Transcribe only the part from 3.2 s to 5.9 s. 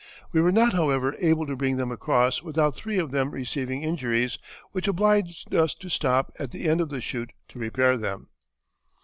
receiving injuries which obliged us to